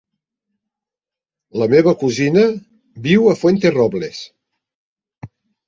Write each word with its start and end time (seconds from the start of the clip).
La 1.63 1.67
meva 1.75 1.93
cosina 2.05 2.47
viu 3.11 3.29
a 3.29 3.37
Fuenterrobles. 3.45 4.25